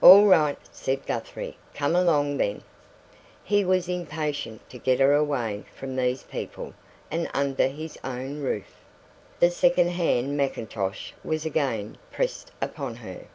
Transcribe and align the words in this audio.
"All 0.00 0.26
right," 0.26 0.58
said 0.72 1.06
Guthrie; 1.06 1.56
"come 1.74 1.94
along, 1.94 2.38
then!" 2.38 2.62
He 3.44 3.64
was 3.64 3.88
impatient 3.88 4.68
to 4.68 4.78
get 4.78 4.98
her 4.98 5.14
away 5.14 5.62
from 5.78 5.94
these 5.94 6.24
people, 6.24 6.74
and 7.08 7.30
under 7.34 7.68
his 7.68 7.96
own 8.02 8.40
roof. 8.40 8.74
The 9.38 9.52
second 9.52 9.90
hand 9.90 10.36
macintosh 10.36 11.12
was 11.22 11.46
again 11.46 11.98
pressed 12.10 12.50
upon 12.60 12.96
her. 12.96 13.26